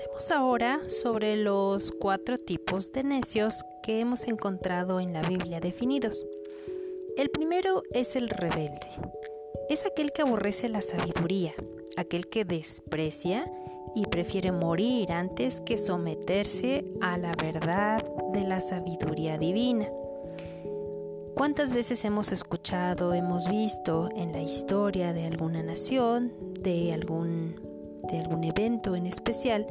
Hablaremos 0.00 0.30
ahora 0.30 0.80
sobre 0.88 1.36
los 1.36 1.92
cuatro 1.92 2.38
tipos 2.38 2.90
de 2.92 3.04
necios 3.04 3.64
que 3.82 4.00
hemos 4.00 4.26
encontrado 4.28 4.98
en 4.98 5.12
la 5.12 5.20
Biblia 5.20 5.60
definidos. 5.60 6.24
El 7.18 7.28
primero 7.28 7.82
es 7.92 8.16
el 8.16 8.30
rebelde. 8.30 8.86
Es 9.68 9.84
aquel 9.84 10.12
que 10.12 10.22
aborrece 10.22 10.70
la 10.70 10.80
sabiduría, 10.80 11.52
aquel 11.98 12.28
que 12.28 12.46
desprecia 12.46 13.44
y 13.94 14.06
prefiere 14.06 14.52
morir 14.52 15.12
antes 15.12 15.60
que 15.60 15.76
someterse 15.76 16.86
a 17.02 17.18
la 17.18 17.34
verdad 17.34 18.02
de 18.32 18.44
la 18.44 18.62
sabiduría 18.62 19.36
divina. 19.36 19.86
¿Cuántas 21.34 21.74
veces 21.74 22.06
hemos 22.06 22.32
escuchado, 22.32 23.12
hemos 23.12 23.50
visto 23.50 24.08
en 24.16 24.32
la 24.32 24.40
historia 24.40 25.12
de 25.12 25.26
alguna 25.26 25.62
nación, 25.62 26.32
de 26.54 26.94
algún, 26.94 27.69
de 28.08 28.18
algún 28.18 28.44
evento 28.44 28.96
en 28.96 29.06
especial, 29.06 29.66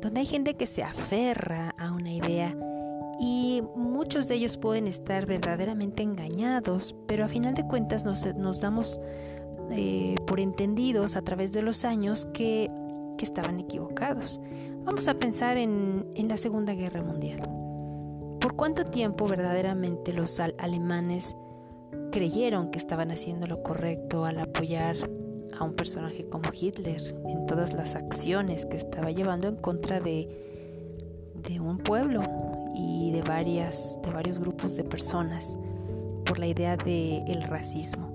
donde 0.00 0.20
hay 0.20 0.26
gente 0.26 0.54
que 0.54 0.66
se 0.66 0.82
aferra 0.82 1.74
a 1.78 1.92
una 1.92 2.12
idea 2.12 2.56
y 3.24 3.62
muchos 3.76 4.26
de 4.26 4.34
ellos 4.34 4.56
pueden 4.56 4.88
estar 4.88 5.26
verdaderamente 5.26 6.02
engañados, 6.02 6.96
pero 7.06 7.24
a 7.24 7.28
final 7.28 7.54
de 7.54 7.64
cuentas 7.64 8.04
nos, 8.04 8.60
damos 8.60 9.00
eh, 9.70 10.16
por 10.26 10.40
entendidos 10.40 11.14
a 11.14 11.22
través 11.22 11.52
de 11.52 11.62
los 11.62 11.84
años 11.84 12.24
que, 12.24 12.68
que 13.16 13.24
estaban 13.24 13.60
equivocados. 13.60 14.40
Vamos 14.84 15.06
a 15.06 15.14
pensar 15.14 15.56
en, 15.56 16.04
en 16.16 16.26
la 16.26 16.36
Segunda 16.36 16.74
Guerra 16.74 17.02
Mundial. 17.02 17.40
¿Por 18.40 18.56
cuánto 18.56 18.84
tiempo 18.84 19.26
verdaderamente 19.28 20.12
los 20.12 20.40
alemanes 20.40 21.36
creyeron 22.10 22.72
que 22.72 22.78
estaban 22.78 23.12
haciendo 23.12 23.46
lo 23.46 23.62
correcto 23.62 24.24
al 24.24 24.40
apoyar 24.40 24.96
a 25.58 25.64
un 25.64 25.74
personaje 25.74 26.28
como 26.28 26.50
Hitler 26.52 27.00
en 27.28 27.46
todas 27.46 27.72
las 27.72 27.94
acciones 27.94 28.66
que 28.66 28.76
estaba 28.76 29.10
llevando 29.10 29.48
en 29.48 29.56
contra 29.56 30.00
de, 30.00 31.32
de 31.34 31.60
un 31.60 31.78
pueblo 31.78 32.22
y 32.74 33.12
de, 33.12 33.22
varias, 33.22 33.98
de 34.02 34.10
varios 34.10 34.38
grupos 34.38 34.76
de 34.76 34.84
personas 34.84 35.58
por 36.24 36.38
la 36.38 36.46
idea 36.46 36.76
del 36.76 37.28
el 37.28 37.42
racismo? 37.42 38.10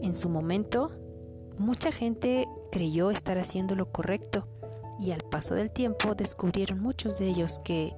En 0.00 0.14
su 0.14 0.28
momento, 0.28 0.90
mucha 1.58 1.92
gente 1.92 2.46
creyó 2.70 3.10
estar 3.10 3.38
haciendo 3.38 3.74
lo 3.74 3.90
correcto 3.90 4.46
y 4.98 5.12
al 5.12 5.22
paso 5.22 5.54
del 5.54 5.70
tiempo 5.70 6.14
descubrieron 6.14 6.80
muchos 6.80 7.18
de 7.18 7.28
ellos 7.28 7.58
que 7.64 7.94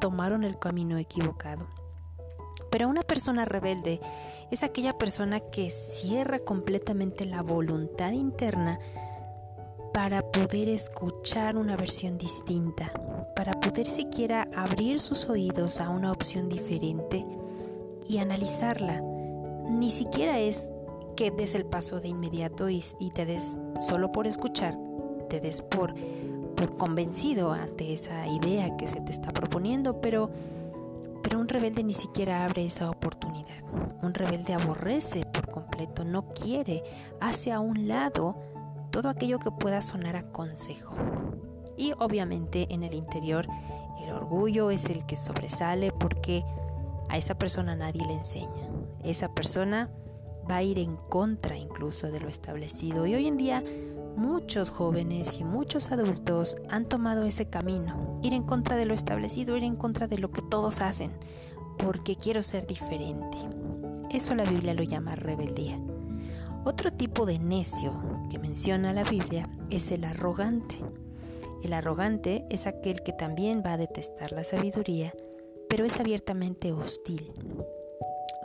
tomaron 0.00 0.44
el 0.44 0.58
camino 0.58 0.98
equivocado. 0.98 1.66
Pero 2.74 2.88
una 2.88 3.02
persona 3.02 3.44
rebelde 3.44 4.00
es 4.50 4.64
aquella 4.64 4.98
persona 4.98 5.38
que 5.38 5.70
cierra 5.70 6.40
completamente 6.40 7.24
la 7.24 7.40
voluntad 7.40 8.10
interna 8.10 8.80
para 9.92 10.22
poder 10.32 10.68
escuchar 10.68 11.56
una 11.56 11.76
versión 11.76 12.18
distinta, 12.18 12.90
para 13.36 13.52
poder 13.52 13.86
siquiera 13.86 14.48
abrir 14.56 14.98
sus 14.98 15.28
oídos 15.28 15.80
a 15.80 15.88
una 15.88 16.10
opción 16.10 16.48
diferente 16.48 17.24
y 18.08 18.18
analizarla. 18.18 19.00
Ni 19.70 19.92
siquiera 19.92 20.40
es 20.40 20.68
que 21.14 21.30
des 21.30 21.54
el 21.54 21.66
paso 21.66 22.00
de 22.00 22.08
inmediato 22.08 22.68
y, 22.68 22.82
te 23.14 23.24
des 23.24 23.56
solo 23.80 24.10
por 24.10 24.26
escuchar, 24.26 24.76
te 25.28 25.40
des 25.40 25.62
por 25.62 25.94
convencido 26.76 27.52
ante 27.52 27.92
esa 27.92 28.26
idea 28.26 28.76
que 28.76 28.88
se 28.88 29.00
te 29.00 29.12
está 29.12 29.30
proponiendo, 29.32 30.00
pero, 30.00 30.28
pero 31.24 31.40
un 31.40 31.48
rebelde 31.48 31.82
ni 31.82 31.94
siquiera 31.94 32.44
abre 32.44 32.66
esa 32.66 32.90
oportunidad. 32.90 33.64
Un 34.02 34.12
rebelde 34.12 34.52
aborrece 34.52 35.24
por 35.24 35.48
completo, 35.50 36.04
no 36.04 36.28
quiere, 36.28 36.82
hace 37.18 37.50
a 37.50 37.60
un 37.60 37.88
lado 37.88 38.36
todo 38.90 39.08
aquello 39.08 39.38
que 39.38 39.50
pueda 39.50 39.80
sonar 39.80 40.16
a 40.16 40.30
consejo. 40.30 40.94
Y 41.78 41.94
obviamente 41.98 42.66
en 42.68 42.82
el 42.82 42.92
interior 42.92 43.46
el 44.02 44.10
orgullo 44.10 44.70
es 44.70 44.90
el 44.90 45.06
que 45.06 45.16
sobresale 45.16 45.92
porque 45.92 46.44
a 47.08 47.16
esa 47.16 47.36
persona 47.36 47.74
nadie 47.74 48.04
le 48.06 48.12
enseña. 48.12 48.68
Esa 49.02 49.32
persona 49.32 49.90
va 50.50 50.56
a 50.56 50.62
ir 50.62 50.78
en 50.78 50.96
contra 50.96 51.56
incluso 51.56 52.10
de 52.10 52.20
lo 52.20 52.28
establecido. 52.28 53.06
Y 53.06 53.14
hoy 53.14 53.26
en 53.26 53.36
día 53.36 53.62
Muchos 54.16 54.70
jóvenes 54.70 55.40
y 55.40 55.44
muchos 55.44 55.90
adultos 55.90 56.56
han 56.70 56.88
tomado 56.88 57.24
ese 57.24 57.46
camino, 57.46 58.14
ir 58.22 58.32
en 58.32 58.44
contra 58.44 58.76
de 58.76 58.86
lo 58.86 58.94
establecido, 58.94 59.56
ir 59.56 59.64
en 59.64 59.74
contra 59.74 60.06
de 60.06 60.18
lo 60.18 60.30
que 60.30 60.40
todos 60.40 60.82
hacen, 60.82 61.10
porque 61.78 62.14
quiero 62.14 62.44
ser 62.44 62.64
diferente. 62.64 63.36
Eso 64.10 64.36
la 64.36 64.44
Biblia 64.44 64.72
lo 64.72 64.84
llama 64.84 65.16
rebeldía. 65.16 65.80
Otro 66.64 66.92
tipo 66.92 67.26
de 67.26 67.40
necio 67.40 68.00
que 68.30 68.38
menciona 68.38 68.92
la 68.92 69.02
Biblia 69.02 69.50
es 69.70 69.90
el 69.90 70.04
arrogante. 70.04 70.76
El 71.64 71.72
arrogante 71.72 72.46
es 72.50 72.68
aquel 72.68 73.02
que 73.02 73.12
también 73.12 73.64
va 73.66 73.72
a 73.72 73.78
detestar 73.78 74.30
la 74.30 74.44
sabiduría, 74.44 75.12
pero 75.68 75.84
es 75.84 75.98
abiertamente 75.98 76.70
hostil. 76.70 77.32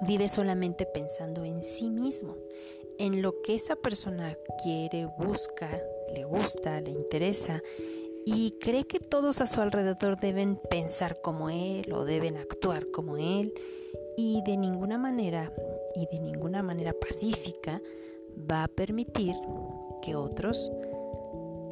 Vive 0.02 0.30
solamente 0.30 0.86
pensando 0.86 1.44
en 1.44 1.62
sí 1.62 1.90
mismo, 1.90 2.36
en 2.98 3.22
lo 3.22 3.42
que 3.42 3.56
esa 3.56 3.76
persona 3.76 4.38
quiere, 4.64 5.08
busca, 5.18 5.70
le 6.14 6.24
gusta, 6.24 6.82
le 6.82 6.92
interesa 6.92 7.62
y 8.26 8.52
cree 8.60 8.86
que 8.86 9.00
todos 9.00 9.42
a 9.42 9.48
su 9.48 9.62
alrededor 9.62 10.20
deben 10.20 10.58
pensar 10.70 11.20
como 11.22 11.50
él 11.50 11.92
o 11.94 12.06
deben 12.06 12.38
actuar 12.38 12.92
como 12.92 13.18
él 13.18 13.54
y 14.18 14.42
de 14.46 14.58
ninguna 14.58 14.98
manera 14.98 15.52
y 15.96 16.08
de 16.16 16.22
ninguna 16.22 16.62
manera 16.62 16.94
pacífica 16.94 17.82
va 18.50 18.64
a 18.64 18.68
permitir 18.68 19.36
que 20.02 20.16
otros 20.16 20.72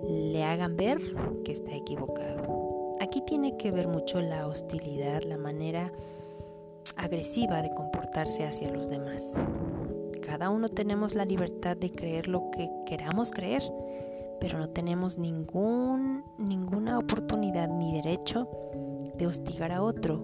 le 0.07 0.43
hagan 0.43 0.77
ver 0.77 0.99
que 1.43 1.51
está 1.51 1.75
equivocado. 1.75 2.95
Aquí 2.99 3.21
tiene 3.21 3.57
que 3.57 3.71
ver 3.71 3.87
mucho 3.87 4.21
la 4.21 4.47
hostilidad, 4.47 5.23
la 5.23 5.37
manera 5.37 5.91
agresiva 6.97 7.61
de 7.61 7.69
comportarse 7.69 8.45
hacia 8.45 8.71
los 8.71 8.89
demás. 8.89 9.33
Cada 10.25 10.49
uno 10.49 10.67
tenemos 10.67 11.15
la 11.15 11.25
libertad 11.25 11.77
de 11.77 11.91
creer 11.91 12.27
lo 12.27 12.51
que 12.51 12.69
queramos 12.85 13.31
creer, 13.31 13.63
pero 14.39 14.57
no 14.57 14.69
tenemos 14.69 15.17
ningún, 15.17 16.23
ninguna 16.37 16.99
oportunidad 16.99 17.69
ni 17.69 17.93
derecho 17.93 18.49
de 19.15 19.27
hostigar 19.27 19.71
a 19.71 19.81
otro 19.81 20.23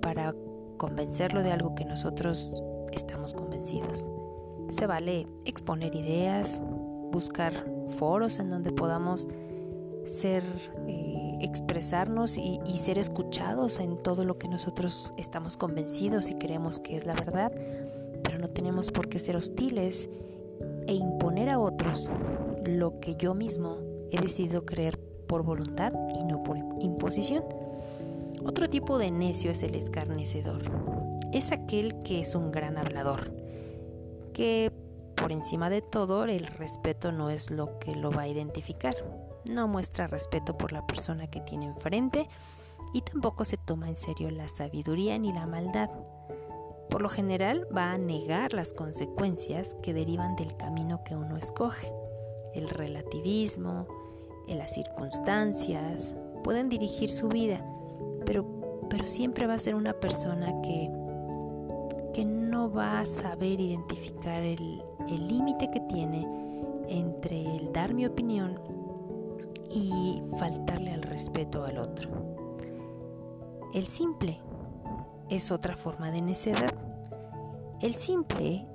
para 0.00 0.34
convencerlo 0.76 1.42
de 1.42 1.52
algo 1.52 1.74
que 1.74 1.84
nosotros 1.84 2.62
estamos 2.92 3.34
convencidos. 3.34 4.06
Se 4.70 4.86
vale 4.86 5.26
exponer 5.44 5.94
ideas, 5.94 6.60
buscar 7.12 7.52
foros 7.88 8.38
en 8.38 8.50
donde 8.50 8.72
podamos 8.72 9.28
ser, 10.04 10.42
eh, 10.88 11.13
expresarnos 11.74 12.38
y, 12.38 12.60
y 12.66 12.76
ser 12.76 12.98
escuchados 12.98 13.80
en 13.80 13.98
todo 13.98 14.24
lo 14.24 14.38
que 14.38 14.48
nosotros 14.48 15.12
estamos 15.18 15.56
convencidos 15.56 16.30
y 16.30 16.34
creemos 16.34 16.80
que 16.80 16.96
es 16.96 17.06
la 17.06 17.14
verdad 17.14 17.52
no 18.44 18.48
tenemos 18.48 18.90
por 18.90 19.08
qué 19.08 19.18
ser 19.18 19.36
hostiles 19.36 20.10
e 20.86 20.92
imponer 20.92 21.48
a 21.48 21.58
otros 21.58 22.10
lo 22.66 23.00
que 23.00 23.16
yo 23.16 23.32
mismo 23.32 23.78
he 24.10 24.20
decidido 24.20 24.66
creer 24.66 24.98
por 25.26 25.44
voluntad 25.44 25.94
y 26.14 26.24
no 26.24 26.42
por 26.42 26.58
imposición. 26.80 27.42
Otro 28.44 28.68
tipo 28.68 28.98
de 28.98 29.10
necio 29.10 29.50
es 29.50 29.62
el 29.62 29.74
escarnecedor. 29.74 30.60
Es 31.32 31.52
aquel 31.52 31.98
que 32.00 32.20
es 32.20 32.34
un 32.34 32.52
gran 32.52 32.76
hablador, 32.76 33.34
que 34.34 34.70
por 35.16 35.32
encima 35.32 35.70
de 35.70 35.80
todo 35.80 36.24
el 36.24 36.46
respeto 36.46 37.12
no 37.12 37.30
es 37.30 37.50
lo 37.50 37.78
que 37.78 37.96
lo 37.96 38.10
va 38.10 38.22
a 38.22 38.28
identificar. 38.28 38.94
No 39.50 39.68
muestra 39.68 40.06
respeto 40.06 40.56
por 40.56 40.72
la 40.72 40.86
persona 40.86 41.26
que 41.26 41.40
tiene 41.40 41.66
enfrente 41.66 42.28
y 42.94 43.02
tampoco 43.02 43.44
se 43.44 43.56
toma 43.58 43.88
en 43.88 43.96
serio 43.96 44.30
la 44.30 44.48
sabiduría 44.48 45.18
ni 45.18 45.32
la 45.32 45.46
maldad. 45.46 45.90
Por 46.88 47.02
lo 47.02 47.08
general 47.08 47.66
va 47.76 47.92
a 47.92 47.98
negar 47.98 48.54
las 48.54 48.72
consecuencias 48.72 49.76
que 49.82 49.92
derivan 49.92 50.36
del 50.36 50.56
camino 50.56 51.02
que 51.04 51.14
uno 51.14 51.36
escoge. 51.36 51.92
El 52.54 52.68
relativismo, 52.68 53.86
las 54.46 54.74
circunstancias 54.74 56.16
pueden 56.42 56.68
dirigir 56.68 57.10
su 57.10 57.28
vida, 57.28 57.66
pero, 58.24 58.46
pero 58.88 59.06
siempre 59.06 59.46
va 59.46 59.54
a 59.54 59.58
ser 59.58 59.74
una 59.74 59.94
persona 59.94 60.62
que, 60.62 60.90
que 62.14 62.24
no 62.24 62.70
va 62.70 63.00
a 63.00 63.06
saber 63.06 63.60
identificar 63.60 64.42
el 64.42 64.82
límite 65.08 65.70
que 65.70 65.80
tiene 65.80 66.26
entre 66.88 67.56
el 67.56 67.72
dar 67.72 67.92
mi 67.92 68.06
opinión 68.06 68.73
y 69.70 70.22
faltarle 70.38 70.92
al 70.92 71.02
respeto 71.02 71.64
al 71.64 71.78
otro. 71.78 72.10
El 73.72 73.86
simple 73.86 74.40
es 75.28 75.50
otra 75.50 75.76
forma 75.76 76.10
de 76.10 76.22
necedad. 76.22 76.74
El 77.80 77.94
simple 77.94 78.66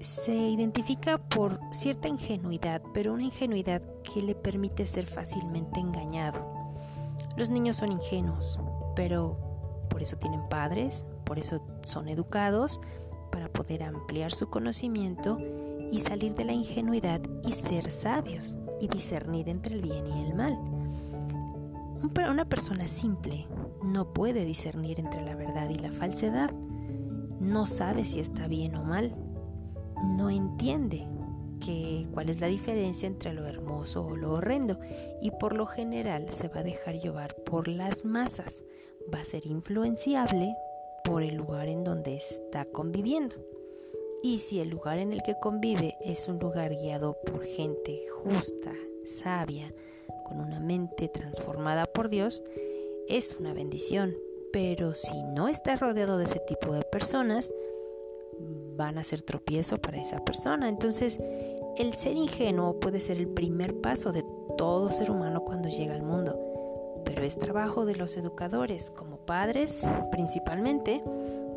se 0.00 0.34
identifica 0.34 1.18
por 1.18 1.60
cierta 1.70 2.08
ingenuidad, 2.08 2.82
pero 2.92 3.12
una 3.12 3.22
ingenuidad 3.22 3.82
que 4.02 4.22
le 4.22 4.34
permite 4.34 4.86
ser 4.86 5.06
fácilmente 5.06 5.80
engañado. 5.80 6.52
Los 7.36 7.50
niños 7.50 7.76
son 7.76 7.92
ingenuos, 7.92 8.58
pero 8.96 9.38
por 9.88 10.02
eso 10.02 10.16
tienen 10.16 10.48
padres, 10.48 11.06
por 11.24 11.38
eso 11.38 11.64
son 11.82 12.08
educados, 12.08 12.80
para 13.30 13.52
poder 13.52 13.82
ampliar 13.82 14.32
su 14.32 14.48
conocimiento 14.50 15.38
y 15.90 15.98
salir 16.00 16.34
de 16.34 16.44
la 16.44 16.52
ingenuidad 16.52 17.20
y 17.44 17.52
ser 17.52 17.90
sabios 17.90 18.56
y 18.80 18.88
discernir 18.88 19.48
entre 19.48 19.74
el 19.74 19.82
bien 19.82 20.06
y 20.06 20.24
el 20.24 20.34
mal. 20.34 20.58
Una 22.30 22.44
persona 22.48 22.88
simple 22.88 23.46
no 23.82 24.12
puede 24.12 24.44
discernir 24.44 24.98
entre 24.98 25.22
la 25.22 25.36
verdad 25.36 25.70
y 25.70 25.76
la 25.76 25.90
falsedad. 25.90 26.52
No 27.40 27.66
sabe 27.66 28.04
si 28.04 28.20
está 28.20 28.48
bien 28.48 28.74
o 28.74 28.82
mal. 28.82 29.14
No 30.16 30.30
entiende 30.30 31.06
que, 31.64 32.06
cuál 32.12 32.30
es 32.30 32.40
la 32.40 32.48
diferencia 32.48 33.06
entre 33.06 33.32
lo 33.32 33.46
hermoso 33.46 34.04
o 34.04 34.16
lo 34.16 34.32
horrendo 34.32 34.78
y 35.20 35.30
por 35.30 35.56
lo 35.56 35.66
general 35.66 36.26
se 36.30 36.48
va 36.48 36.60
a 36.60 36.64
dejar 36.64 36.98
llevar 36.98 37.34
por 37.44 37.68
las 37.68 38.04
masas. 38.04 38.64
Va 39.12 39.20
a 39.20 39.24
ser 39.24 39.46
influenciable 39.46 40.54
por 41.04 41.22
el 41.22 41.36
lugar 41.36 41.68
en 41.68 41.84
donde 41.84 42.16
está 42.16 42.64
conviviendo. 42.64 43.36
Y 44.24 44.38
si 44.38 44.58
el 44.58 44.70
lugar 44.70 44.96
en 44.96 45.12
el 45.12 45.22
que 45.22 45.38
convive 45.38 45.98
es 46.00 46.28
un 46.28 46.38
lugar 46.38 46.74
guiado 46.74 47.18
por 47.26 47.42
gente 47.42 48.06
justa, 48.08 48.72
sabia, 49.04 49.70
con 50.24 50.40
una 50.40 50.60
mente 50.60 51.08
transformada 51.08 51.84
por 51.84 52.08
Dios, 52.08 52.42
es 53.06 53.36
una 53.38 53.52
bendición. 53.52 54.16
Pero 54.50 54.94
si 54.94 55.22
no 55.24 55.46
está 55.46 55.76
rodeado 55.76 56.16
de 56.16 56.24
ese 56.24 56.40
tipo 56.40 56.72
de 56.72 56.80
personas, 56.84 57.52
van 58.78 58.96
a 58.96 59.04
ser 59.04 59.20
tropiezo 59.20 59.76
para 59.76 60.00
esa 60.00 60.24
persona. 60.24 60.70
Entonces, 60.70 61.20
el 61.76 61.92
ser 61.92 62.16
ingenuo 62.16 62.80
puede 62.80 63.02
ser 63.02 63.18
el 63.18 63.28
primer 63.28 63.78
paso 63.82 64.10
de 64.10 64.24
todo 64.56 64.90
ser 64.90 65.10
humano 65.10 65.44
cuando 65.44 65.68
llega 65.68 65.94
al 65.94 66.02
mundo. 66.02 67.02
Pero 67.04 67.24
es 67.24 67.36
trabajo 67.36 67.84
de 67.84 67.96
los 67.96 68.16
educadores, 68.16 68.90
como 68.90 69.18
padres 69.18 69.86
principalmente, 70.10 71.02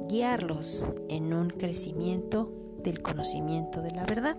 guiarlos 0.08 0.86
en 1.10 1.34
un 1.34 1.50
crecimiento 1.50 2.52
del 2.84 3.02
conocimiento 3.02 3.82
de 3.82 3.92
la 3.92 4.06
verdad. 4.06 4.38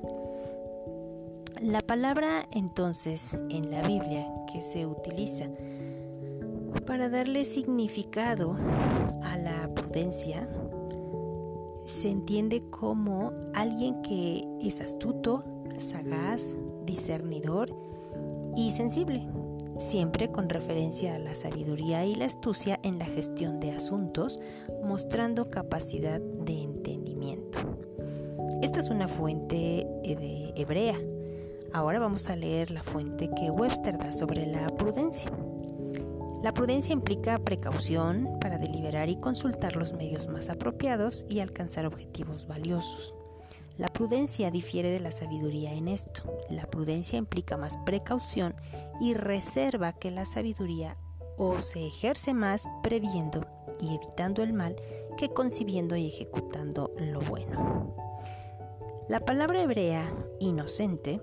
La 1.61 1.81
palabra 1.81 2.47
entonces 2.53 3.37
en 3.51 3.71
la 3.71 3.83
Biblia 3.83 4.27
que 4.53 4.63
se 4.63 4.87
utiliza 4.87 5.47
para 6.87 7.09
darle 7.09 7.45
significado 7.45 8.57
a 9.23 9.37
la 9.37 9.75
prudencia 9.75 10.49
se 11.85 12.11
entiende 12.11 12.61
como 12.71 13.33
alguien 13.55 14.03
que 14.03 14.45
es 14.61 14.81
astuto, 14.81 15.43
sagaz, 15.79 16.57
discernidor 16.85 17.75
y 18.57 18.71
sensible, 18.71 19.27
siempre 19.79 20.31
con 20.31 20.49
referencia 20.49 21.15
a 21.15 21.19
la 21.19 21.35
sabiduría 21.35 22.05
y 22.05 22.15
la 22.15 22.27
astucia 22.27 22.79
en 22.83 22.99
la 22.99 23.07
gestión 23.07 23.61
de 23.61 23.71
asuntos, 23.71 24.41
mostrando 24.85 25.51
capacidad 25.51 26.21
de 26.21 26.63
entendimiento. 26.63 27.59
Esta 28.63 28.81
es 28.81 28.91
una 28.91 29.09
fuente 29.09 29.87
eh, 30.03 30.17
de 30.17 30.53
hebrea 30.57 30.99
Ahora 31.73 31.99
vamos 31.99 32.31
a 32.31 32.37
leer 32.37 32.71
la 32.71 32.83
fuente 32.83 33.29
que 33.37 33.51
Webster 33.51 33.99
da 33.99 34.11
sobre 34.11 34.47
la 34.47 34.69
prudencia. 34.69 35.31
La 36.43 36.55
prudencia 36.55 36.95
implica 36.95 37.39
precaución 37.39 38.39
para 38.41 38.59
deliberar 38.59 39.11
y 39.11 39.17
consultar 39.17 39.77
los 39.77 39.93
medios 39.93 40.29
más 40.29 40.49
apropiados 40.49 41.27
y 41.29 41.41
alcanzar 41.41 41.85
objetivos 41.85 42.47
valiosos. 42.47 43.15
La 43.79 43.87
prudencia 43.87 44.51
difiere 44.51 44.91
de 44.91 44.99
la 44.99 45.13
sabiduría 45.13 45.73
en 45.73 45.87
esto. 45.87 46.23
La 46.51 46.67
prudencia 46.67 47.17
implica 47.17 47.57
más 47.57 47.77
precaución 47.87 48.57
y 49.01 49.15
reserva 49.15 49.93
que 49.93 50.11
la 50.11 50.27
sabiduría 50.27 50.97
o 51.37 51.61
se 51.61 51.87
ejerce 51.87 52.35
más 52.35 52.69
previendo 52.83 53.47
y 53.81 53.95
evitando 53.95 54.43
el 54.43 54.53
mal 54.53 54.75
que 55.17 55.29
concibiendo 55.29 55.95
y 55.95 56.09
ejecutando 56.09 56.91
lo 56.99 57.21
bueno. 57.21 57.95
La 59.09 59.21
palabra 59.21 59.63
hebrea 59.63 60.13
inocente 60.41 61.21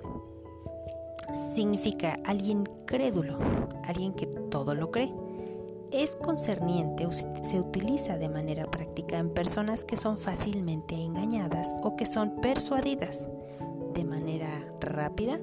significa 1.34 2.18
alguien 2.24 2.63
crédulo, 2.86 3.38
alguien 3.84 4.13
que 4.13 4.28
todo 4.28 4.75
lo 4.75 4.92
cree. 4.92 5.13
Es 5.97 6.18
concerniente 6.18 7.07
se 7.42 7.57
utiliza 7.57 8.18
de 8.18 8.27
manera 8.27 8.69
práctica 8.69 9.18
en 9.18 9.30
personas 9.30 9.86
que 9.86 9.95
son 9.95 10.18
fácilmente 10.18 10.94
engañadas 10.94 11.74
o 11.83 11.95
que 11.95 12.06
son 12.06 12.42
persuadidas 12.42 13.30
de 13.94 14.03
manera 14.03 14.50
rápida 14.81 15.38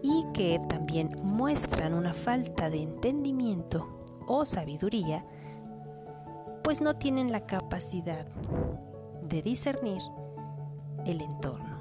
y 0.00 0.24
que 0.32 0.60
también 0.68 1.18
muestran 1.24 1.94
una 1.94 2.14
falta 2.14 2.70
de 2.70 2.80
entendimiento 2.80 3.88
o 4.28 4.46
sabiduría, 4.46 5.26
pues 6.62 6.80
no 6.80 6.94
tienen 6.94 7.32
la 7.32 7.40
capacidad 7.40 8.24
de 9.22 9.42
discernir 9.42 10.00
el 11.06 11.22
entorno. 11.22 11.80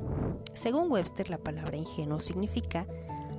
Según 0.55 0.91
Webster, 0.91 1.29
la 1.29 1.37
palabra 1.37 1.77
ingenuo 1.77 2.19
significa 2.19 2.87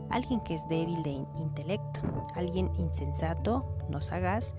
alguien 0.08 0.40
que 0.40 0.54
es 0.54 0.68
débil 0.68 1.02
de 1.02 1.26
intelecto, 1.36 2.00
alguien 2.36 2.70
insensato, 2.76 3.76
no 3.88 4.00
sagaz 4.00 4.54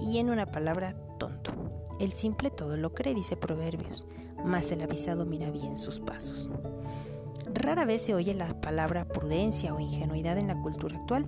y 0.00 0.18
en 0.18 0.30
una 0.30 0.46
palabra 0.46 0.94
tonto. 1.18 1.52
El 2.00 2.12
simple 2.12 2.50
todo 2.50 2.76
lo 2.76 2.94
cree, 2.94 3.14
dice 3.14 3.36
Proverbios, 3.36 4.06
mas 4.44 4.72
el 4.72 4.82
avisado 4.82 5.26
mira 5.26 5.50
bien 5.50 5.76
sus 5.76 6.00
pasos. 6.00 6.50
Rara 7.52 7.84
vez 7.84 8.02
se 8.02 8.14
oye 8.14 8.32
la 8.32 8.60
palabra 8.60 9.06
prudencia 9.06 9.74
o 9.74 9.80
ingenuidad 9.80 10.38
en 10.38 10.48
la 10.48 10.60
cultura 10.60 10.96
actual, 10.96 11.26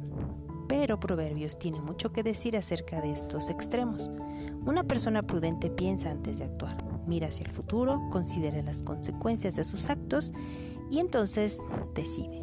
pero 0.69 0.99
Proverbios 0.99 1.59
tiene 1.59 1.81
mucho 1.81 2.13
que 2.13 2.23
decir 2.23 2.57
acerca 2.57 3.01
de 3.01 3.13
estos 3.13 3.51
extremos. 3.51 4.11
Una 4.65 4.85
persona 4.85 5.23
prudente 5.23 5.71
piensa 5.71 6.11
antes 6.11 6.39
de 6.39 6.45
actuar, 6.45 6.79
mira 7.07 7.29
hacia 7.29 7.45
el 7.45 7.53
futuro, 7.53 8.01
considera 8.11 8.63
las 8.63 8.83
consecuencias 8.83 9.57
de 9.57 9.65
sus 9.65 9.91
actos 9.91 10.33
y 10.91 11.01
entonces 11.01 11.59
decide. 11.95 12.43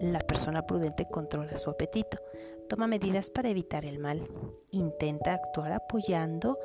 La 0.00 0.20
persona 0.20 0.66
prudente 0.66 1.06
controla 1.10 1.58
su 1.58 1.70
apetito, 1.70 2.18
toma 2.66 2.86
medidas 2.86 3.30
para 3.30 3.48
evitar 3.48 3.84
el 3.84 3.98
mal, 3.98 4.28
intenta 4.70 5.34
actuar 5.34 5.72
apoyando, 5.72 6.58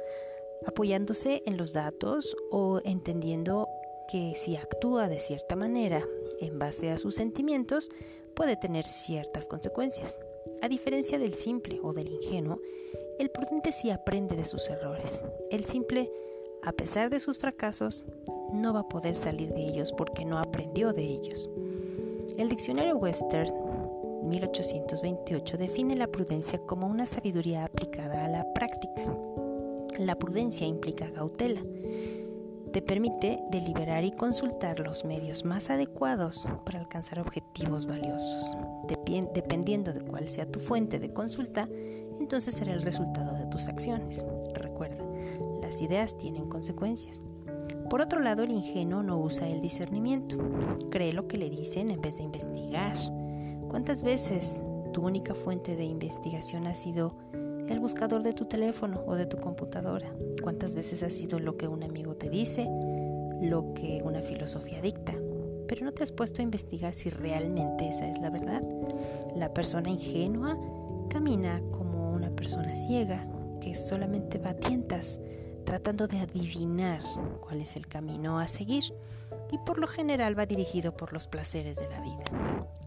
apoyándose 0.66 1.44
en 1.46 1.58
los 1.58 1.74
datos 1.74 2.36
o 2.52 2.82
entendiendo 2.84 3.68
que 4.08 4.34
si 4.36 4.56
actúa 4.56 5.08
de 5.08 5.20
cierta 5.20 5.56
manera 5.56 6.06
en 6.40 6.60
base 6.60 6.92
a 6.92 6.98
sus 6.98 7.16
sentimientos 7.16 7.90
puede 8.36 8.58
tener 8.58 8.86
ciertas 8.86 9.48
consecuencias. 9.48 10.20
A 10.62 10.68
diferencia 10.68 11.18
del 11.20 11.34
simple 11.34 11.80
o 11.82 11.94
del 11.94 12.10
ingenuo, 12.10 12.60
el 13.20 13.30
prudente 13.30 13.72
sí 13.72 13.90
aprende 13.90 14.36
de 14.36 14.46
sus 14.46 14.70
errores. 14.70 15.24
El 15.50 15.64
simple, 15.64 16.12
a 16.64 16.72
pesar 16.72 17.10
de 17.10 17.20
sus 17.20 17.38
fracasos, 17.38 18.06
no 18.52 18.74
va 18.74 18.82
a 18.82 18.90
poder 18.90 19.16
salir 19.16 19.54
de 19.54 19.68
ellos 19.68 19.92
porque 19.92 20.26
no 20.26 20.40
aprendió 20.40 20.94
de 20.94 21.04
ellos. 21.04 21.50
El 22.38 22.50
diccionario 22.50 22.98
Webster 22.98 23.54
1828 24.24 25.58
define 25.58 25.96
la 25.96 26.08
prudencia 26.08 26.60
como 26.60 26.88
una 26.88 27.06
sabiduría 27.06 27.66
aplicada 27.66 28.26
a 28.26 28.28
la 28.28 28.54
práctica. 28.54 29.04
La 30.00 30.18
prudencia 30.18 30.66
implica 30.66 31.12
cautela. 31.12 31.62
Te 32.72 32.82
permite 32.82 33.44
deliberar 33.52 34.06
y 34.06 34.12
consultar 34.12 34.80
los 34.80 35.04
medios 35.04 35.44
más 35.44 35.70
adecuados 35.70 36.48
para 36.66 36.80
alcanzar 36.80 37.20
objetivos 37.20 37.86
valiosos. 37.86 38.56
Dependiendo 39.34 39.92
de 39.92 40.02
cuál 40.02 40.30
sea 40.30 40.50
tu 40.50 40.60
fuente 40.60 41.00
de 41.00 41.12
consulta, 41.12 41.68
entonces 42.20 42.56
será 42.56 42.72
el 42.72 42.82
resultado 42.82 43.36
de 43.38 43.48
tus 43.48 43.68
acciones. 43.68 44.26
Recuerda, 44.54 45.04
las 45.62 45.82
ideas 45.82 46.18
tienen 46.18 46.48
consecuencias. 46.48 47.22
Por 47.90 48.00
otro 48.00 48.22
lado, 48.22 48.44
el 48.44 48.52
ingenuo 48.52 49.04
no 49.04 49.20
usa 49.20 49.50
el 49.50 49.60
discernimiento. 49.60 50.38
Cree 50.90 51.12
lo 51.12 51.28
que 51.28 51.38
le 51.38 51.50
dicen 51.50 51.92
en 51.92 52.00
vez 52.00 52.18
de 52.18 52.24
investigar. 52.24 52.96
¿Cuántas 53.72 54.04
veces 54.04 54.60
tu 54.92 55.08
única 55.08 55.34
fuente 55.34 55.78
de 55.78 55.86
investigación 55.86 56.68
ha 56.68 56.76
sido 56.76 57.16
el 57.70 57.80
buscador 57.80 58.22
de 58.22 58.34
tu 58.34 58.44
teléfono 58.44 59.02
o 59.08 59.16
de 59.16 59.26
tu 59.26 59.38
computadora? 59.38 60.14
¿Cuántas 60.44 60.76
veces 60.76 61.04
ha 61.04 61.10
sido 61.10 61.40
lo 61.40 61.56
que 61.56 61.70
un 61.70 61.82
amigo 61.82 62.18
te 62.18 62.30
dice, 62.30 62.68
lo 63.42 63.74
que 63.74 64.02
una 64.04 64.22
filosofía 64.22 64.82
dicta? 64.82 65.14
Pero 65.70 65.86
no 65.86 65.94
te 65.94 66.04
has 66.04 66.12
puesto 66.12 66.42
a 66.42 66.44
investigar 66.44 66.94
si 66.94 67.12
realmente 67.12 67.88
esa 67.88 68.10
es 68.10 68.20
la 68.20 68.30
verdad. 68.30 68.62
La 69.38 69.54
persona 69.54 69.90
ingenua 69.90 70.60
camina 71.10 71.62
como 71.72 72.12
una 72.12 72.30
persona 72.32 72.76
ciega 72.76 73.26
que 73.62 73.76
solamente 73.76 74.38
va 74.38 74.50
a 74.50 74.56
tientas 74.58 75.22
tratando 75.66 76.08
de 76.08 76.20
adivinar 76.20 77.02
cuál 77.42 77.62
es 77.62 77.76
el 77.76 77.88
camino 77.88 78.40
a 78.40 78.48
seguir 78.48 78.84
y 79.52 79.58
por 79.60 79.78
lo 79.78 79.88
general 79.88 80.38
va 80.38 80.46
dirigido 80.46 80.96
por 80.96 81.14
los 81.14 81.28
placeres 81.28 81.78
de 81.78 81.90
la 81.90 82.02
vida. 82.02 82.24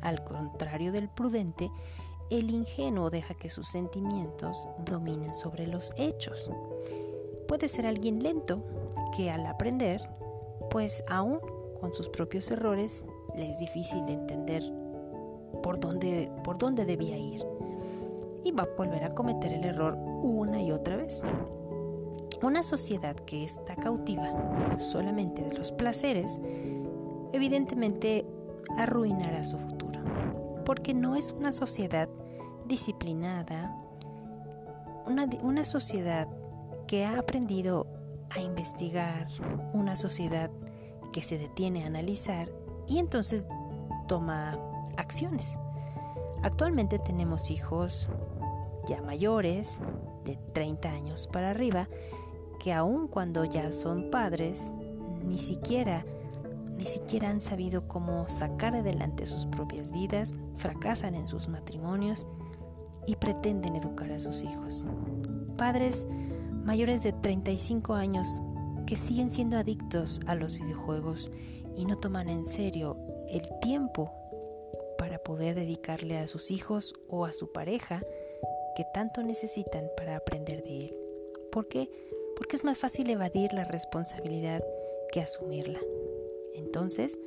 Al 0.01 0.25
contrario 0.25 0.93
del 0.93 1.09
prudente, 1.09 1.71
el 2.31 2.51
ingenuo 2.51 3.11
deja 3.11 3.35
que 3.35 3.51
sus 3.51 3.69
sentimientos 3.69 4.69
dominen 4.85 5.35
sobre 5.35 5.67
los 5.67 5.93
hechos. 5.97 6.51
Puede 7.47 7.69
ser 7.69 7.87
alguien 7.87 8.23
lento 8.23 8.65
que 9.17 9.31
al 9.31 9.47
aprender, 9.47 10.01
pues 10.71 11.05
aún 11.09 11.41
con 11.81 11.93
sus 11.93 12.09
propios 12.09 12.51
errores, 12.51 13.05
le 13.37 13.51
es 13.51 13.59
difícil 13.59 14.09
entender 14.09 14.63
por 15.63 15.79
dónde, 15.79 16.31
por 16.45 16.57
dónde 16.57 16.85
debía 16.85 17.17
ir 17.17 17.45
y 18.45 18.53
va 18.53 18.65
a 18.65 18.77
volver 18.77 19.05
a 19.05 19.15
cometer 19.15 19.53
el 19.53 19.65
error 19.65 19.95
una 19.95 20.63
y 20.63 20.73
otra 20.73 20.97
vez. 20.97 21.23
Una 22.45 22.63
sociedad 22.63 23.17
que 23.17 23.43
está 23.43 23.75
cautiva 23.75 24.77
solamente 24.77 25.41
de 25.41 25.57
los 25.57 25.73
placeres, 25.73 26.43
evidentemente 27.33 28.27
arruinará 28.77 29.45
su 29.45 29.59
futuro, 29.59 30.03
porque 30.67 30.93
no 30.93 31.17
es 31.17 31.33
una 31.33 31.53
sociedad 31.53 32.07
disciplinada 32.67 33.75
una, 35.07 35.27
una 35.41 35.65
sociedad 35.65 36.29
que 36.87 37.07
ha 37.07 37.19
aprendido 37.19 37.87
a 38.29 38.41
investigar, 38.41 39.27
una 39.73 39.97
sociedad 39.97 40.51
que 41.15 41.23
se 41.23 41.39
detiene 41.39 41.85
a 41.85 41.87
analizar 41.87 42.51
y 42.87 42.99
entonces 42.99 43.47
toma 44.07 44.59
acciones. 44.99 45.59
Actualmente 46.43 46.99
tenemos 46.99 47.51
hijos 47.51 48.11
ya 48.87 49.01
mayores, 49.01 49.81
de 50.25 50.37
30 50.53 50.91
años 50.91 51.27
para 51.33 51.51
arriba, 51.51 51.89
que 52.65 52.73
aun 52.73 53.09
cuando 53.09 53.45
ya 53.45 53.75
son 53.75 54.11
padres, 54.11 54.73
ni 55.23 55.39
siquiera 55.39 56.07
ni 56.79 56.87
siquiera 56.87 57.29
han 57.29 57.43
sabido 57.43 57.87
cómo 57.87 58.27
sacar 58.31 58.75
adelante 58.75 59.27
sus 59.27 59.45
propias 59.45 59.93
vidas, 59.93 60.37
fracasan 60.57 61.15
en 61.15 61.29
sus 61.29 61.47
matrimonios 61.47 62.27
y 63.07 63.17
pretenden 63.17 63.77
educar 63.77 64.11
a 64.11 64.19
sus 64.19 64.43
hijos. 64.43 64.87
Padres 65.59 66.09
mayores 66.65 67.03
de 67.03 67.13
35 67.13 67.93
años 67.93 68.27
que 68.87 68.97
siguen 68.97 69.31
siendo 69.31 69.59
adictos 69.59 70.19
a 70.27 70.35
los 70.35 70.55
videojuegos 70.55 71.31
y 71.77 71.85
no 71.85 71.99
toman 71.99 72.31
en 72.31 72.47
serio 72.47 72.97
el 73.29 73.43
tiempo 73.61 74.11
para 74.97 75.19
poder 75.19 75.55
dedicarle 75.55 76.17
a 76.17 76.29
sus 76.29 76.51
hijos 76.51 76.95
o 77.11 77.27
a 77.27 77.35
su 77.35 77.53
pareja 77.53 78.03
que 78.75 78.85
tanto 78.95 79.23
necesitan 79.23 79.85
para 79.99 80.17
aprender 80.17 80.63
de 80.63 80.87
él. 80.87 80.97
¿Por 81.53 81.69
qué? 81.69 82.14
Porque 82.37 82.57
es 82.57 82.65
más 82.65 82.79
fácil 82.79 83.09
evadir 83.11 83.53
la 83.53 83.65
responsabilidad 83.65 84.65
que 85.13 85.21
asumirla. 85.21 85.81
Entonces, 86.55 87.19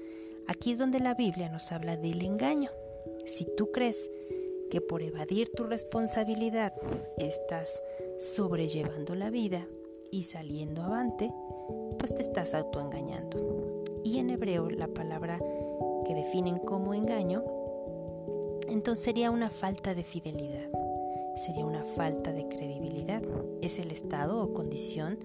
aquí 0.47 0.71
es 0.71 0.77
donde 0.77 0.99
la 0.99 1.13
Biblia 1.13 1.49
nos 1.49 1.71
habla 1.71 1.97
del 1.97 2.21
engaño. 2.23 2.71
Si 3.25 3.45
tú 3.55 3.71
crees 3.71 4.09
que 4.69 4.81
por 4.81 5.01
evadir 5.01 5.49
tu 5.49 5.63
responsabilidad 5.63 6.73
estás 7.17 7.81
sobrellevando 8.19 9.15
la 9.15 9.29
vida 9.29 9.67
y 10.11 10.23
saliendo 10.23 10.81
avante, 10.81 11.31
pues 11.99 12.13
te 12.13 12.21
estás 12.21 12.53
autoengañando. 12.53 13.83
Y 14.03 14.19
en 14.19 14.29
hebreo 14.29 14.69
la 14.69 14.87
palabra 14.87 15.39
que 16.05 16.15
definen 16.15 16.59
como 16.59 16.93
engaño, 16.93 17.43
entonces 18.69 19.03
sería 19.03 19.31
una 19.31 19.49
falta 19.49 19.93
de 19.93 20.03
fidelidad, 20.03 20.69
sería 21.37 21.65
una 21.65 21.83
falta 21.83 22.31
de 22.31 22.47
credibilidad. 22.47 23.21
Es 23.61 23.79
el 23.79 23.91
estado 23.91 24.41
o 24.41 24.53
condición 24.53 25.19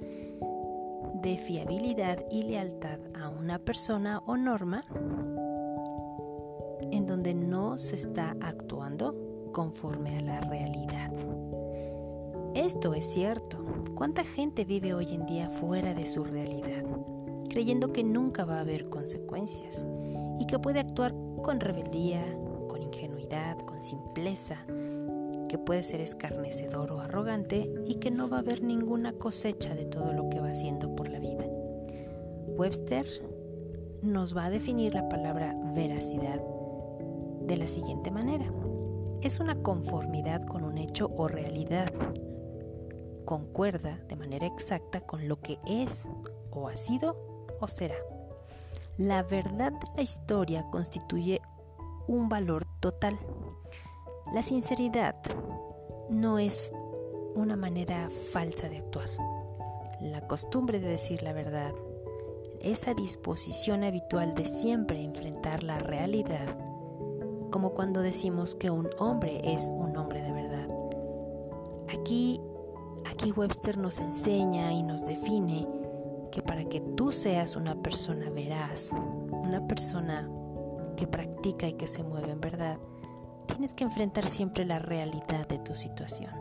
de 1.22 1.38
fiabilidad 1.38 2.24
y 2.30 2.42
lealtad 2.42 2.98
a 3.14 3.28
una 3.28 3.58
persona 3.58 4.20
o 4.26 4.36
norma 4.36 4.84
en 6.90 7.06
donde 7.06 7.34
no 7.34 7.78
se 7.78 7.96
está 7.96 8.36
actuando 8.40 9.50
conforme 9.52 10.18
a 10.18 10.22
la 10.22 10.40
realidad. 10.40 11.12
Esto 12.54 12.92
es 12.94 13.06
cierto. 13.06 13.64
¿Cuánta 13.94 14.24
gente 14.24 14.64
vive 14.64 14.94
hoy 14.94 15.14
en 15.14 15.26
día 15.26 15.48
fuera 15.48 15.94
de 15.94 16.06
su 16.06 16.24
realidad, 16.24 16.84
creyendo 17.48 17.92
que 17.92 18.04
nunca 18.04 18.44
va 18.44 18.58
a 18.58 18.60
haber 18.60 18.88
consecuencias 18.88 19.86
y 20.38 20.46
que 20.46 20.58
puede 20.58 20.80
actuar 20.80 21.14
con 21.42 21.60
rebeldía, 21.60 22.22
con 22.68 22.82
ingenuidad, 22.82 23.58
con 23.60 23.82
simpleza, 23.82 24.64
que 25.52 25.58
puede 25.58 25.84
ser 25.84 26.00
escarnecedor 26.00 26.92
o 26.92 27.02
arrogante 27.02 27.70
y 27.84 27.96
que 27.96 28.10
no 28.10 28.30
va 28.30 28.38
a 28.38 28.40
haber 28.40 28.62
ninguna 28.62 29.12
cosecha 29.12 29.74
de 29.74 29.84
todo 29.84 30.14
lo 30.14 30.30
que 30.30 30.40
va 30.40 30.48
haciendo 30.48 30.96
por 30.96 31.10
la 31.10 31.20
vida? 31.20 31.44
Webster 32.56 33.06
nos 34.00 34.34
va 34.34 34.46
a 34.46 34.50
definir 34.50 34.94
la 34.94 35.10
palabra 35.10 35.54
veracidad 35.74 36.40
de 37.42 37.58
la 37.58 37.66
siguiente 37.66 38.10
manera. 38.10 38.50
Es 39.20 39.40
una 39.40 39.56
conformidad 39.56 40.42
con 40.46 40.64
un 40.64 40.78
hecho 40.78 41.10
o 41.18 41.28
realidad 41.28 41.92
concuerda 43.26 43.98
de 44.08 44.16
manera 44.16 44.46
exacta 44.46 45.02
con 45.02 45.28
lo 45.28 45.38
que 45.42 45.58
es 45.66 46.08
o 46.50 46.66
ha 46.66 46.76
sido 46.76 47.46
o 47.60 47.66
será. 47.68 47.96
La 48.96 49.22
verdad 49.22 49.72
de 49.72 49.86
la 49.96 50.02
historia 50.02 50.64
constituye 50.70 51.42
un 52.06 52.30
valor 52.30 52.64
total. 52.80 53.18
La 54.32 54.42
sinceridad 54.42 55.16
no 56.08 56.38
es 56.38 56.72
una 57.34 57.56
manera 57.56 58.08
falsa 58.32 58.68
de 58.68 58.78
actuar. 58.78 59.08
La 60.00 60.26
costumbre 60.26 60.80
de 60.80 60.88
decir 60.88 61.22
la 61.22 61.32
verdad, 61.32 61.72
esa 62.60 62.94
disposición 62.94 63.84
habitual 63.84 64.34
de 64.34 64.44
siempre 64.44 65.02
enfrentar 65.02 65.62
la 65.62 65.78
realidad, 65.78 66.56
como 67.50 67.74
cuando 67.74 68.00
decimos 68.00 68.54
que 68.54 68.70
un 68.70 68.88
hombre 68.98 69.40
es 69.44 69.70
un 69.74 69.96
hombre 69.96 70.22
de 70.22 70.32
verdad. 70.32 70.68
Aquí 71.92 72.40
Aquí 73.10 73.32
Webster 73.32 73.78
nos 73.78 73.98
enseña 73.98 74.72
y 74.72 74.82
nos 74.82 75.04
define 75.04 75.68
que 76.30 76.42
para 76.42 76.64
que 76.64 76.80
tú 76.80 77.12
seas 77.12 77.56
una 77.56 77.80
persona 77.82 78.30
veraz, 78.30 78.90
una 79.44 79.66
persona 79.66 80.30
que 80.96 81.06
practica 81.06 81.68
y 81.68 81.74
que 81.74 81.86
se 81.86 82.02
mueve 82.02 82.32
en 82.32 82.40
verdad, 82.40 82.78
tienes 83.52 83.74
que 83.74 83.84
enfrentar 83.84 84.26
siempre 84.26 84.64
la 84.64 84.78
realidad 84.78 85.46
de 85.46 85.58
tu 85.58 85.74
situación. 85.74 86.32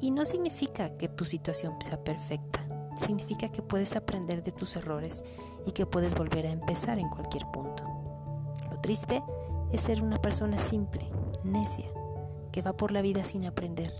Y 0.00 0.10
no 0.10 0.24
significa 0.24 0.96
que 0.96 1.08
tu 1.08 1.24
situación 1.24 1.74
sea 1.80 2.02
perfecta, 2.02 2.60
significa 2.96 3.48
que 3.48 3.62
puedes 3.62 3.94
aprender 3.94 4.42
de 4.42 4.50
tus 4.50 4.74
errores 4.74 5.22
y 5.64 5.72
que 5.72 5.86
puedes 5.86 6.14
volver 6.16 6.46
a 6.46 6.50
empezar 6.50 6.98
en 6.98 7.08
cualquier 7.08 7.46
punto. 7.46 7.84
Lo 8.70 8.76
triste 8.78 9.22
es 9.70 9.82
ser 9.82 10.02
una 10.02 10.20
persona 10.20 10.58
simple, 10.58 11.08
necia, 11.44 11.86
que 12.50 12.60
va 12.60 12.76
por 12.76 12.90
la 12.90 13.02
vida 13.02 13.24
sin 13.24 13.44
aprender 13.44 13.94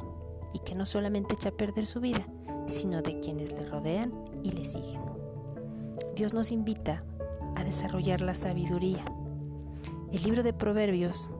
y 0.52 0.58
que 0.58 0.74
no 0.74 0.84
solamente 0.84 1.34
echa 1.34 1.50
a 1.50 1.56
perder 1.56 1.86
su 1.86 2.00
vida, 2.00 2.26
sino 2.66 3.02
de 3.02 3.20
quienes 3.20 3.52
le 3.52 3.66
rodean 3.66 4.12
y 4.42 4.50
le 4.50 4.64
siguen. 4.64 5.00
Dios 6.16 6.34
nos 6.34 6.50
invita 6.50 7.04
a 7.54 7.62
desarrollar 7.62 8.20
la 8.20 8.34
sabiduría. 8.34 9.04
El 10.10 10.22
libro 10.24 10.42
de 10.42 10.52
Proverbios 10.52 11.30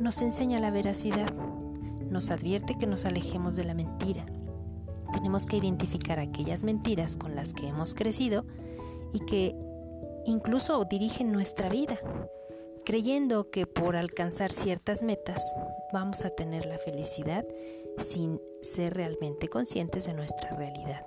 nos 0.00 0.20
enseña 0.22 0.60
la 0.60 0.70
veracidad, 0.70 1.32
nos 2.10 2.30
advierte 2.30 2.76
que 2.76 2.86
nos 2.86 3.04
alejemos 3.04 3.56
de 3.56 3.64
la 3.64 3.74
mentira. 3.74 4.26
Tenemos 5.12 5.46
que 5.46 5.56
identificar 5.56 6.18
aquellas 6.18 6.64
mentiras 6.64 7.16
con 7.16 7.34
las 7.34 7.52
que 7.52 7.68
hemos 7.68 7.94
crecido 7.94 8.44
y 9.12 9.20
que 9.20 9.54
incluso 10.26 10.84
dirigen 10.84 11.32
nuestra 11.32 11.68
vida, 11.68 11.98
creyendo 12.84 13.50
que 13.50 13.66
por 13.66 13.96
alcanzar 13.96 14.50
ciertas 14.50 15.02
metas 15.02 15.42
vamos 15.92 16.24
a 16.24 16.30
tener 16.30 16.66
la 16.66 16.78
felicidad 16.78 17.46
sin 17.98 18.40
ser 18.60 18.94
realmente 18.94 19.48
conscientes 19.48 20.06
de 20.06 20.14
nuestra 20.14 20.50
realidad. 20.56 21.06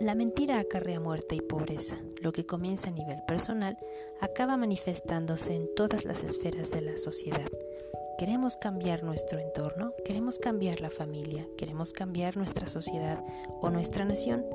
La 0.00 0.16
mentira 0.16 0.58
acarrea 0.58 0.98
muerte 0.98 1.36
y 1.36 1.40
pobreza. 1.40 1.96
Lo 2.20 2.32
que 2.32 2.44
comienza 2.44 2.88
a 2.88 2.92
nivel 2.92 3.22
personal 3.26 3.78
acaba 4.20 4.56
manifestándose 4.56 5.54
en 5.54 5.72
todas 5.76 6.04
las 6.04 6.24
esferas 6.24 6.72
de 6.72 6.80
la 6.80 6.98
sociedad. 6.98 7.48
Queremos 8.18 8.56
cambiar 8.56 9.02
nuestro 9.02 9.38
entorno, 9.38 9.94
queremos 10.04 10.38
cambiar 10.38 10.80
la 10.80 10.90
familia, 10.90 11.46
queremos 11.56 11.92
cambiar 11.92 12.36
nuestra 12.36 12.68
sociedad 12.68 13.24
o 13.60 13.70
nuestra 13.70 14.04
nación. 14.04 14.46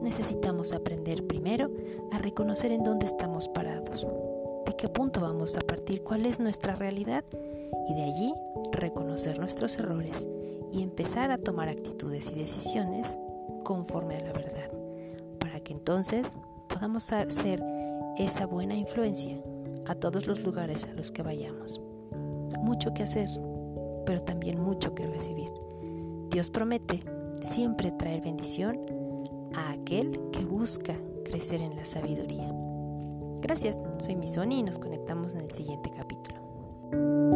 Necesitamos 0.00 0.72
aprender 0.72 1.26
primero 1.26 1.70
a 2.10 2.18
reconocer 2.18 2.72
en 2.72 2.82
dónde 2.82 3.06
estamos 3.06 3.48
parados, 3.48 4.06
de 4.66 4.76
qué 4.76 4.88
punto 4.88 5.20
vamos 5.20 5.56
a 5.56 5.60
partir, 5.60 6.02
cuál 6.02 6.26
es 6.26 6.40
nuestra 6.40 6.74
realidad 6.74 7.24
y 7.88 7.94
de 7.94 8.02
allí 8.02 8.34
reconocer 8.72 9.38
nuestros 9.38 9.78
errores 9.78 10.26
y 10.72 10.82
empezar 10.82 11.30
a 11.30 11.38
tomar 11.38 11.68
actitudes 11.68 12.30
y 12.30 12.34
decisiones 12.34 13.18
conforme 13.62 14.16
a 14.16 14.24
la 14.24 14.32
verdad, 14.32 14.72
para 15.38 15.60
que 15.60 15.74
entonces 15.74 16.36
podamos 16.68 17.04
ser 17.04 17.62
esa 18.16 18.46
buena 18.46 18.74
influencia 18.74 19.40
a 19.86 19.94
todos 19.94 20.26
los 20.26 20.42
lugares 20.42 20.86
a 20.86 20.94
los 20.94 21.12
que 21.12 21.22
vayamos. 21.22 21.80
Mucho 22.60 22.92
que 22.94 23.02
hacer, 23.02 23.28
pero 24.06 24.20
también 24.20 24.60
mucho 24.60 24.94
que 24.94 25.06
recibir. 25.06 25.50
Dios 26.30 26.50
promete 26.50 27.02
siempre 27.40 27.92
traer 27.92 28.22
bendición 28.22 28.78
a 29.54 29.72
aquel 29.72 30.10
que 30.32 30.44
busca 30.44 30.94
crecer 31.24 31.60
en 31.60 31.76
la 31.76 31.84
sabiduría. 31.84 32.52
Gracias, 33.40 33.80
soy 33.98 34.16
Misoni 34.16 34.60
y 34.60 34.62
nos 34.62 34.78
conectamos 34.78 35.34
en 35.34 35.42
el 35.42 35.50
siguiente 35.50 35.90
capítulo. 35.90 37.31